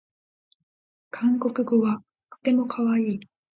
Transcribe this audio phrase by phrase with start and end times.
[1.11, 2.01] 韓国語は
[2.31, 3.19] とてもかわいい